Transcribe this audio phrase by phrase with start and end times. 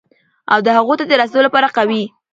[0.53, 2.03] او د هغو ته د رسېدو لپاره قوي،